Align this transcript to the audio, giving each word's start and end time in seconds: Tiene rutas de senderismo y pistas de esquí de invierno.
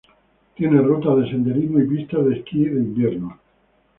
Tiene 0.55 0.81
rutas 0.81 1.15
de 1.17 1.29
senderismo 1.29 1.79
y 1.79 1.85
pistas 1.85 2.25
de 2.25 2.39
esquí 2.39 2.65
de 2.65 2.79
invierno. 2.81 3.37